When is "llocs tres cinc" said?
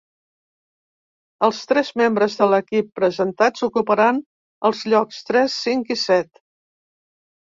4.95-5.95